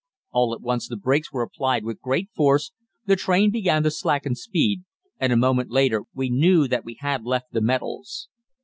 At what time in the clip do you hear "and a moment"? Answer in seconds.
5.19-5.69